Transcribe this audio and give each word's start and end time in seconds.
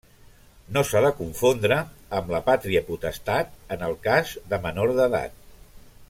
No 0.75 0.81
s'ha 0.91 1.01
de 1.05 1.09
confondre 1.19 1.77
amb 2.21 2.33
la 2.37 2.41
pàtria 2.49 2.81
potestat 2.89 3.53
en 3.75 3.87
el 3.89 3.95
cas 4.11 4.33
de 4.55 4.61
menor 4.69 4.95
d'edat. 5.01 5.37